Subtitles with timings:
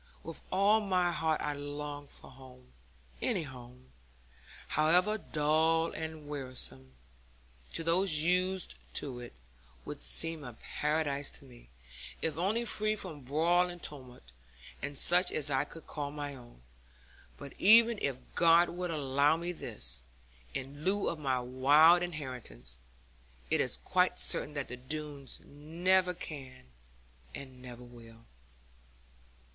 [0.23, 2.73] With all my heart I long for home;
[3.21, 3.91] any home,
[4.69, 6.95] however dull and wearisome
[7.73, 9.33] to those used to it,
[9.85, 11.69] would seem a paradise to me,
[12.19, 14.23] if only free from brawl and tumult,
[14.81, 16.63] and such as I could call my own.
[17.37, 20.01] But even if God would allow me this,
[20.55, 22.79] in lieu of my wild inheritance,
[23.51, 26.63] it is quite certain that the Doones never can
[27.35, 28.25] and never will.'